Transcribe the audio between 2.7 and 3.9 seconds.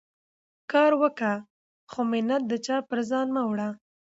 پر ځان مه وړه.